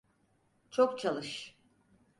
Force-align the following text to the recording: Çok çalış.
Çok 0.71 0.99
çalış. 0.99 1.57